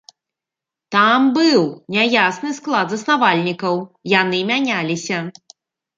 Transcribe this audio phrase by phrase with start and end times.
[0.95, 1.61] Там быў
[1.97, 3.75] няясны склад заснавальнікаў,
[4.21, 5.17] яны мяняліся.